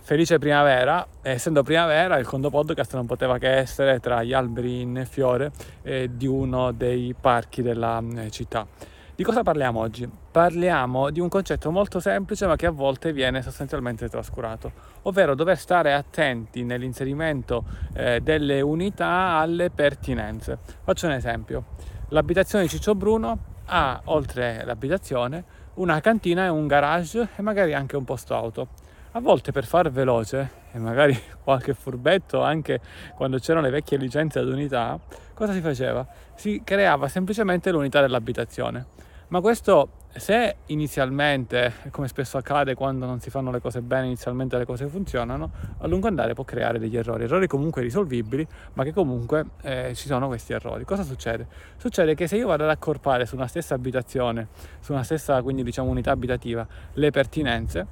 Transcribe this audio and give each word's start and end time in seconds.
Felice 0.00 0.38
primavera, 0.38 1.04
essendo 1.22 1.64
primavera 1.64 2.16
il 2.16 2.24
Condo 2.24 2.50
Podcast 2.50 2.94
non 2.94 3.04
poteva 3.06 3.36
che 3.38 3.48
essere 3.48 3.98
tra 3.98 4.22
gli 4.22 4.32
alberi 4.32 4.82
in 4.82 5.04
fiore 5.10 5.50
eh, 5.82 6.08
di 6.12 6.28
uno 6.28 6.70
dei 6.70 7.16
parchi 7.20 7.60
della 7.62 8.00
eh, 8.14 8.30
città. 8.30 8.64
Di 9.12 9.24
cosa 9.24 9.42
parliamo 9.42 9.80
oggi? 9.80 10.08
Parliamo 10.30 11.10
di 11.10 11.18
un 11.18 11.28
concetto 11.28 11.72
molto 11.72 11.98
semplice 11.98 12.46
ma 12.46 12.54
che 12.54 12.66
a 12.66 12.70
volte 12.70 13.12
viene 13.12 13.42
sostanzialmente 13.42 14.08
trascurato, 14.08 14.70
ovvero 15.02 15.34
dover 15.34 15.58
stare 15.58 15.94
attenti 15.94 16.62
nell'inserimento 16.62 17.64
eh, 17.94 18.20
delle 18.20 18.60
unità 18.60 19.38
alle 19.40 19.70
pertinenze. 19.70 20.58
Faccio 20.84 21.06
un 21.06 21.12
esempio. 21.12 21.64
L'abitazione 22.10 22.64
di 22.64 22.70
Ciccio 22.70 22.94
Bruno 22.94 23.56
ha, 23.64 24.00
oltre 24.04 24.62
l'abitazione, 24.64 25.44
una 25.78 26.00
cantina 26.00 26.44
e 26.44 26.48
un 26.48 26.66
garage 26.66 27.28
e 27.36 27.42
magari 27.42 27.72
anche 27.72 27.96
un 27.96 28.04
posto 28.04 28.34
auto 28.34 28.68
a 29.12 29.20
volte 29.20 29.52
per 29.52 29.64
far 29.64 29.90
veloce 29.90 30.50
e 30.72 30.78
magari 30.78 31.18
qualche 31.42 31.74
furbetto 31.74 32.42
anche 32.42 32.80
quando 33.14 33.38
c'erano 33.38 33.64
le 33.64 33.70
vecchie 33.70 33.96
licenze 33.96 34.38
ad 34.38 34.48
unità, 34.48 34.98
cosa 35.34 35.52
si 35.52 35.60
faceva? 35.60 36.06
Si 36.34 36.62
creava 36.64 37.08
semplicemente 37.08 37.70
l'unità 37.70 38.00
dell'abitazione. 38.00 38.86
Ma 39.28 39.40
questo 39.42 39.90
se 40.14 40.56
inizialmente, 40.66 41.74
come 41.90 42.08
spesso 42.08 42.38
accade 42.38 42.74
quando 42.74 43.04
non 43.04 43.20
si 43.20 43.28
fanno 43.28 43.50
le 43.50 43.60
cose 43.60 43.82
bene, 43.82 44.06
inizialmente 44.06 44.56
le 44.56 44.64
cose 44.64 44.88
funzionano, 44.88 45.50
a 45.78 45.86
lungo 45.86 46.08
andare 46.08 46.32
può 46.32 46.44
creare 46.44 46.78
degli 46.78 46.96
errori, 46.96 47.24
errori 47.24 47.46
comunque 47.46 47.82
risolvibili, 47.82 48.46
ma 48.72 48.84
che 48.84 48.92
comunque 48.92 49.44
eh, 49.62 49.92
ci 49.94 50.06
sono 50.06 50.26
questi 50.28 50.54
errori. 50.54 50.84
Cosa 50.84 51.02
succede? 51.02 51.46
Succede 51.76 52.14
che 52.14 52.26
se 52.26 52.36
io 52.36 52.46
vado 52.46 52.64
ad 52.64 52.70
accorpare 52.70 53.26
su 53.26 53.36
una 53.36 53.46
stessa 53.46 53.74
abitazione, 53.74 54.48
su 54.80 54.92
una 54.92 55.02
stessa 55.02 55.42
quindi 55.42 55.62
diciamo 55.62 55.90
unità 55.90 56.10
abitativa, 56.10 56.66
le 56.94 57.10
pertinenze, 57.10 57.86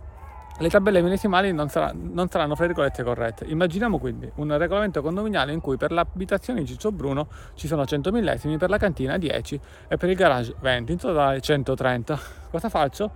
le 0.59 0.71
tabelle 0.71 1.03
millesimali 1.03 1.53
non, 1.53 1.69
sarà, 1.69 1.93
non, 1.95 2.29
saranno 2.29 2.55
fra 2.55 2.67
virgolette 2.67 3.03
corrette. 3.03 3.45
Immaginiamo 3.45 3.99
quindi 3.99 4.31
un 4.37 4.57
regolamento 4.57 5.03
condominiale 5.03 5.53
in 5.53 5.61
cui 5.61 5.77
per 5.77 5.93
l'abitazione 5.93 6.61
di 6.61 6.67
Ciccio 6.67 6.93
Bruno 6.93 7.29
ci 7.55 7.67
sono 7.67 7.85
100 7.85 8.11
millesimi, 8.11 8.57
per 8.57 8.71
la 8.71 8.79
cantina 8.79 9.19
10 9.19 9.61
e 9.89 9.97
per 9.97 10.09
il 10.09 10.17
garage 10.17 10.55
20, 10.59 10.93
in 10.93 10.99
totale 10.99 11.41
130. 11.41 12.19
Cosa 12.51 12.69
faccio? 12.71 13.11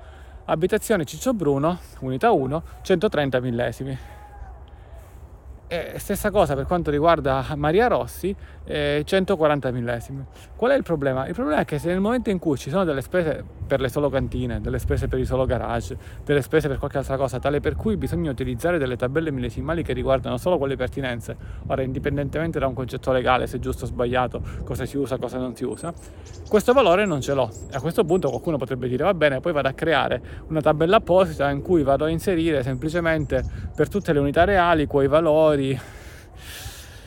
Abitazione 0.44 1.04
Ciccio 1.04 1.32
Bruno, 1.32 1.78
unità 2.00 2.30
1, 2.30 2.62
130 2.82 3.40
millesimi. 3.40 3.98
E 5.72 5.94
stessa 5.98 6.30
cosa 6.30 6.54
per 6.54 6.66
quanto 6.66 6.90
riguarda 6.90 7.46
Maria 7.54 7.86
Rossi, 7.86 8.34
eh, 8.64 9.02
140 9.04 9.70
millesimi. 9.70 10.24
Qual 10.56 10.72
è 10.72 10.74
il 10.74 10.82
problema? 10.82 11.26
Il 11.26 11.34
problema 11.34 11.60
è 11.60 11.64
che 11.64 11.78
se 11.78 11.88
nel 11.88 12.00
momento 12.00 12.28
in 12.28 12.38
cui 12.38 12.58
ci 12.58 12.70
sono 12.70 12.84
delle 12.84 13.02
spese 13.02 13.59
per 13.70 13.80
le 13.80 13.88
solo 13.88 14.08
cantine, 14.08 14.60
delle 14.60 14.80
spese 14.80 15.06
per 15.06 15.20
il 15.20 15.26
solo 15.26 15.46
garage, 15.46 15.96
delle 16.24 16.42
spese 16.42 16.66
per 16.66 16.78
qualche 16.78 16.98
altra 16.98 17.16
cosa, 17.16 17.38
tale 17.38 17.60
per 17.60 17.76
cui 17.76 17.96
bisogna 17.96 18.28
utilizzare 18.28 18.78
delle 18.78 18.96
tabelle 18.96 19.30
millesimali 19.30 19.84
che 19.84 19.92
riguardano 19.92 20.38
solo 20.38 20.58
quelle 20.58 20.74
pertinenze, 20.74 21.36
ora 21.68 21.82
indipendentemente 21.82 22.58
da 22.58 22.66
un 22.66 22.74
concetto 22.74 23.12
legale, 23.12 23.46
se 23.46 23.60
giusto 23.60 23.84
o 23.84 23.86
sbagliato, 23.86 24.42
cosa 24.64 24.84
si 24.86 24.96
usa, 24.96 25.18
cosa 25.18 25.38
non 25.38 25.54
si 25.54 25.62
usa, 25.62 25.94
questo 26.48 26.72
valore 26.72 27.06
non 27.06 27.20
ce 27.20 27.32
l'ho. 27.32 27.48
E 27.70 27.76
a 27.76 27.80
questo 27.80 28.02
punto 28.02 28.28
qualcuno 28.28 28.56
potrebbe 28.56 28.88
dire 28.88 29.04
va 29.04 29.14
bene, 29.14 29.38
poi 29.38 29.52
vado 29.52 29.68
a 29.68 29.72
creare 29.72 30.20
una 30.48 30.60
tabella 30.60 30.96
apposita 30.96 31.48
in 31.48 31.62
cui 31.62 31.84
vado 31.84 32.06
a 32.06 32.08
inserire 32.08 32.64
semplicemente 32.64 33.44
per 33.72 33.88
tutte 33.88 34.12
le 34.12 34.18
unità 34.18 34.42
reali 34.42 34.86
quei 34.86 35.06
valori. 35.06 35.78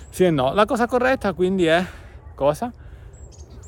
Sì 0.08 0.24
e 0.24 0.30
no. 0.30 0.54
La 0.54 0.64
cosa 0.64 0.88
corretta 0.88 1.34
quindi 1.34 1.66
è 1.66 1.86
cosa? 2.36 2.72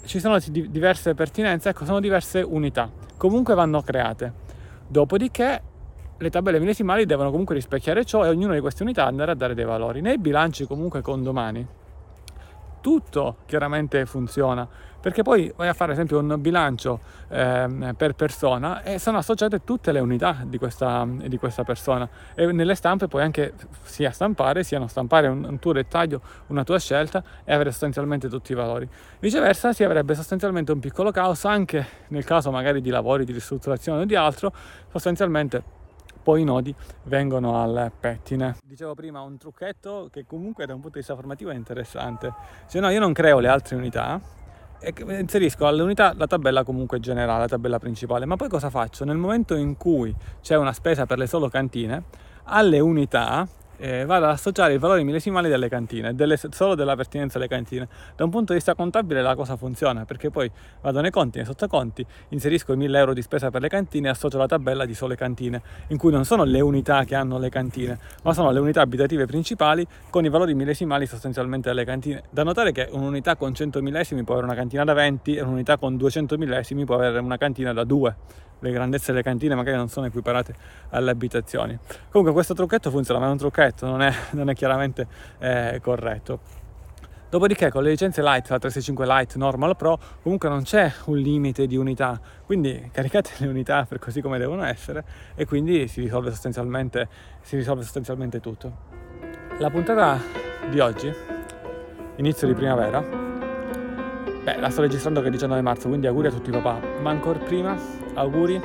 Ci 0.05 0.19
sono 0.19 0.37
diverse 0.47 1.13
pertinenze, 1.13 1.69
ecco, 1.69 1.85
sono 1.85 1.99
diverse 1.99 2.41
unità. 2.41 2.89
Comunque 3.17 3.53
vanno 3.55 3.81
create. 3.81 4.33
Dopodiché 4.87 5.61
le 6.17 6.29
tabelle 6.29 6.59
millesimali 6.59 7.05
devono 7.05 7.29
comunque 7.29 7.55
rispecchiare 7.55 8.05
ciò 8.05 8.23
e 8.23 8.29
ognuna 8.29 8.53
di 8.53 8.59
queste 8.59 8.83
unità 8.83 9.05
andare 9.05 9.31
a 9.31 9.35
dare 9.35 9.53
dei 9.53 9.65
valori. 9.65 10.01
Nei 10.01 10.17
bilanci 10.17 10.65
comunque 10.65 11.01
condomani 11.01 11.67
tutto 12.85 13.37
chiaramente 13.47 14.05
funziona 14.05 14.67
perché 15.01 15.23
poi 15.23 15.51
vai 15.55 15.67
a 15.67 15.73
fare 15.73 15.93
ad 15.93 15.97
esempio 15.97 16.19
un 16.19 16.39
bilancio 16.39 16.99
eh, 17.29 17.93
per 17.97 18.13
persona 18.13 18.83
e 18.83 18.99
sono 18.99 19.17
associate 19.17 19.63
tutte 19.63 19.91
le 19.91 19.99
unità 19.99 20.43
di 20.45 20.59
questa, 20.59 21.03
di 21.07 21.37
questa, 21.39 21.63
persona 21.63 22.07
e 22.35 22.51
nelle 22.51 22.75
stampe 22.75 23.07
puoi 23.07 23.23
anche 23.23 23.53
sia 23.81 24.11
stampare 24.11 24.63
sia 24.63 24.77
non 24.77 24.87
stampare 24.87 25.25
un, 25.27 25.43
un, 25.45 25.57
tuo 25.57 25.73
dettaglio, 25.73 26.21
una 26.47 26.63
tua 26.63 26.77
scelta 26.77 27.23
e 27.43 27.55
avere 27.55 27.71
sostanzialmente 27.71 28.29
tutti 28.29 28.51
i 28.51 28.55
valori. 28.55 28.87
Viceversa 29.17 29.73
si 29.73 29.83
avrebbe 29.83 30.13
sostanzialmente 30.13 30.71
un 30.71 30.79
piccolo 30.79 31.09
caos 31.09 31.45
anche 31.45 31.87
nel 32.09 32.23
caso 32.23 32.51
magari 32.51 32.81
di 32.81 32.91
lavori, 32.91 33.25
di 33.25 33.33
ristrutturazione 33.33 34.03
o 34.03 34.05
di 34.05 34.15
altro, 34.15 34.53
sostanzialmente 34.91 35.63
poi 36.25 36.41
i 36.41 36.43
nodi 36.43 36.73
vengono 37.03 37.61
al 37.61 37.91
pettine. 37.99 38.55
Dicevo 38.65 38.95
prima 38.95 39.21
un 39.21 39.37
trucchetto 39.37 40.09
che 40.11 40.25
comunque 40.25 40.65
da 40.65 40.73
un 40.73 40.79
punto 40.79 40.95
di 40.95 40.99
vista 41.01 41.13
formativo 41.13 41.51
è 41.51 41.53
interessante. 41.53 42.33
Se 42.65 42.79
no 42.79 42.89
io 42.89 42.99
non 42.99 43.13
creo 43.13 43.37
le 43.37 43.47
altre 43.47 43.75
unità 43.75 44.19
e 44.79 44.91
inserisco 45.19 45.67
all'unità 45.67 46.15
la 46.15 46.25
tabella 46.25 46.63
comunque 46.63 46.99
generale, 46.99 47.41
la 47.41 47.47
tabella 47.47 47.77
principale, 47.77 48.25
ma 48.25 48.37
poi 48.37 48.49
cosa 48.49 48.71
faccio? 48.71 49.05
Nel 49.05 49.17
momento 49.17 49.53
in 49.53 49.77
cui 49.77 50.15
c'è 50.41 50.57
una 50.57 50.73
spesa 50.73 51.05
per 51.05 51.19
le 51.19 51.27
solo 51.27 51.47
cantine, 51.47 52.05
alle 52.45 52.79
unità 52.79 53.47
eh, 53.77 54.05
vado 54.05 54.25
ad 54.25 54.31
associare 54.31 54.73
i 54.73 54.77
valori 54.77 55.03
millesimali 55.03 55.49
delle 55.49 55.69
cantine, 55.69 56.15
delle, 56.15 56.37
solo 56.49 56.75
della 56.75 56.95
pertinenza 56.95 57.37
alle 57.37 57.47
cantine. 57.47 57.87
Da 58.15 58.23
un 58.23 58.29
punto 58.29 58.51
di 58.51 58.59
vista 58.59 58.75
contabile 58.75 59.21
la 59.21 59.35
cosa 59.35 59.55
funziona 59.55 60.05
perché 60.05 60.29
poi 60.29 60.49
vado 60.81 61.01
nei 61.01 61.11
conti, 61.11 61.37
nei 61.37 61.45
sottoconti, 61.45 62.05
inserisco 62.29 62.73
i 62.73 62.77
1000 62.77 62.97
euro 62.97 63.13
di 63.13 63.21
spesa 63.21 63.49
per 63.49 63.61
le 63.61 63.67
cantine 63.67 64.07
e 64.07 64.11
associo 64.11 64.37
la 64.37 64.47
tabella 64.47 64.85
di 64.85 64.93
sole 64.93 65.15
cantine, 65.15 65.61
in 65.87 65.97
cui 65.97 66.11
non 66.11 66.25
sono 66.25 66.43
le 66.43 66.61
unità 66.61 67.03
che 67.03 67.15
hanno 67.15 67.37
le 67.37 67.49
cantine, 67.49 67.97
ma 68.23 68.33
sono 68.33 68.51
le 68.51 68.59
unità 68.59 68.81
abitative 68.81 69.25
principali 69.25 69.85
con 70.09 70.25
i 70.25 70.29
valori 70.29 70.53
millesimali 70.53 71.05
sostanzialmente 71.05 71.69
delle 71.69 71.85
cantine. 71.85 72.23
Da 72.29 72.43
notare 72.43 72.71
che 72.71 72.87
un'unità 72.91 73.35
con 73.35 73.53
100 73.53 73.81
millesimi 73.81 74.23
può 74.23 74.33
avere 74.35 74.47
una 74.47 74.55
cantina 74.55 74.83
da 74.83 74.93
20 74.93 75.35
e 75.35 75.41
un'unità 75.41 75.77
con 75.77 75.97
200 75.97 76.37
millesimi 76.37 76.85
può 76.85 76.95
avere 76.95 77.19
una 77.19 77.37
cantina 77.37 77.73
da 77.73 77.83
2 77.83 78.15
le 78.59 78.71
grandezze 78.71 79.11
delle 79.11 79.23
cantine 79.23 79.55
magari 79.55 79.77
non 79.77 79.89
sono 79.89 80.07
equiparate 80.07 80.55
alle 80.89 81.11
abitazioni. 81.11 81.77
Comunque 82.09 82.33
questo 82.33 82.53
trucchetto 82.53 82.89
funziona, 82.89 83.19
ma 83.19 83.27
è 83.27 83.29
un 83.29 83.37
trucchetto, 83.37 83.64
non 83.81 84.01
è, 84.01 84.13
non 84.31 84.49
è 84.49 84.53
chiaramente 84.53 85.07
eh, 85.39 85.79
corretto. 85.81 86.63
Dopodiché 87.29 87.69
con 87.69 87.83
le 87.83 87.89
licenze 87.89 88.21
Lite, 88.21 88.47
la 88.49 88.59
365 88.59 89.05
Lite 89.05 89.37
Normal 89.37 89.75
Pro, 89.75 89.99
comunque 90.21 90.47
non 90.47 90.63
c'è 90.63 90.89
un 91.05 91.17
limite 91.17 91.67
di 91.67 91.75
unità, 91.75 92.17
quindi 92.45 92.89
caricate 92.93 93.31
le 93.39 93.47
unità 93.47 93.85
per 93.85 93.99
così 93.99 94.21
come 94.21 94.37
devono 94.37 94.63
essere 94.63 95.03
e 95.35 95.45
quindi 95.45 95.87
si 95.87 96.01
risolve 96.01 96.29
sostanzialmente, 96.29 97.09
si 97.41 97.57
risolve 97.57 97.81
sostanzialmente 97.81 98.39
tutto. 98.39 98.71
La 99.57 99.69
puntata 99.69 100.17
di 100.69 100.79
oggi, 100.79 101.13
inizio 102.17 102.47
di 102.47 102.53
primavera, 102.53 103.01
beh 103.01 104.57
la 104.57 104.69
sto 104.69 104.81
registrando 104.81 105.21
che 105.21 105.27
è 105.27 105.31
19 105.31 105.61
marzo, 105.61 105.87
quindi 105.89 106.07
auguri 106.07 106.27
a 106.27 106.31
tutti 106.31 106.49
i 106.49 106.53
papà, 106.53 106.79
ma 107.01 107.09
ancora 107.09 107.39
prima 107.39 107.75
auguri 108.13 108.61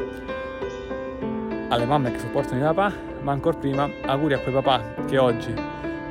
alle 1.71 1.87
mamme 1.87 2.11
che 2.11 2.19
supportano 2.19 2.61
i 2.61 2.65
papà, 2.65 2.93
ma 3.23 3.33
ancora 3.33 3.57
prima 3.57 3.89
auguri 4.07 4.35
a 4.35 4.41
quei 4.41 4.53
papà 4.53 4.83
che 5.07 5.19
oggi, 5.19 5.55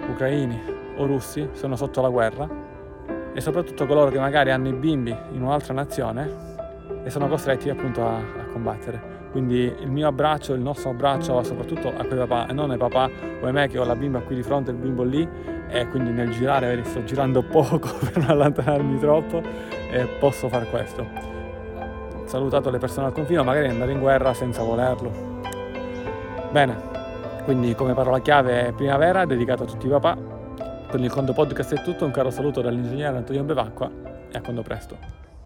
ucraini 0.09 0.59
o 0.97 1.05
russi, 1.05 1.49
sono 1.51 1.75
sotto 1.75 2.01
la 2.01 2.09
guerra 2.09 2.47
e 3.33 3.41
soprattutto 3.41 3.85
coloro 3.85 4.09
che 4.09 4.19
magari 4.19 4.51
hanno 4.51 4.69
i 4.69 4.73
bimbi 4.73 5.15
in 5.31 5.43
un'altra 5.43 5.73
nazione 5.73 6.47
e 7.03 7.09
sono 7.09 7.27
costretti 7.27 7.69
appunto 7.69 8.05
a, 8.05 8.15
a 8.15 8.45
combattere. 8.51 9.17
Quindi 9.31 9.73
il 9.79 9.91
mio 9.91 10.07
abbraccio, 10.07 10.53
il 10.53 10.61
nostro 10.61 10.91
abbraccio 10.91 11.33
va 11.33 11.43
soprattutto 11.43 11.89
a 11.89 12.03
quei 12.05 12.17
papà 12.17 12.47
e 12.47 12.53
non 12.53 12.71
ai 12.71 12.77
papà 12.77 13.09
come 13.39 13.51
me 13.51 13.67
che 13.67 13.77
ho 13.77 13.83
la 13.83 13.95
bimba 13.95 14.21
qui 14.21 14.35
di 14.35 14.43
fronte, 14.43 14.71
il 14.71 14.77
bimbo 14.77 15.03
lì 15.03 15.27
e 15.67 15.87
quindi 15.89 16.11
nel 16.11 16.31
girare, 16.31 16.83
sto 16.85 17.03
girando 17.03 17.43
poco 17.43 17.89
per 17.99 18.17
non 18.17 18.29
allontanarmi 18.29 18.97
troppo 18.97 19.41
e 19.91 20.07
posso 20.19 20.47
fare 20.47 20.65
questo 20.65 21.37
salutato 22.29 22.69
le 22.69 22.77
persone 22.77 23.07
al 23.07 23.11
confino, 23.11 23.43
magari 23.43 23.69
andare 23.69 23.91
in 23.91 23.99
guerra 23.99 24.35
senza 24.35 24.61
volerlo. 24.61 25.28
Bene, 26.51 26.75
quindi 27.43 27.75
come 27.75 27.93
parola 27.93 28.19
chiave 28.21 28.73
primavera 28.75 29.23
dedicata 29.25 29.63
a 29.63 29.67
tutti 29.67 29.85
i 29.85 29.89
papà. 29.89 30.17
Con 30.89 31.03
il 31.03 31.11
Condo 31.11 31.31
Podcast 31.31 31.75
è 31.75 31.83
tutto, 31.83 32.05
un 32.05 32.11
caro 32.11 32.31
saluto 32.31 32.61
dall'ingegnere 32.61 33.17
Antonio 33.17 33.43
Bevacqua 33.43 33.91
e 34.31 34.35
a 34.35 34.41
quando 34.41 34.63
presto. 34.63 35.28